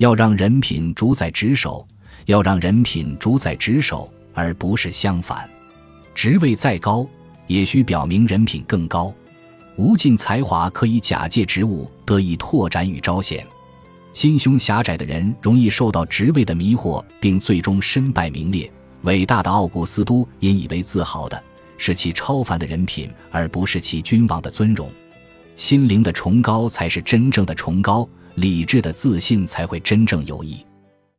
[0.00, 1.86] 要让人品主宰职守，
[2.24, 5.46] 要让人品主宰职守，而不是相反。
[6.14, 7.06] 职位再高，
[7.46, 9.12] 也需表明人品更高。
[9.76, 13.46] 无尽才华可以假借职务得以拓展与彰显。
[14.14, 18.72] 心胸狭窄的人容易受到职位的迷惑，并最终身败名裂。
[19.02, 21.42] 伟大的奥古斯都引以为自豪的
[21.76, 24.90] 是其超凡的人品，而不是其君王的尊荣。
[25.56, 28.08] 心灵的崇高才是真正的崇高，
[28.40, 30.64] 理智的自信才会真正有益。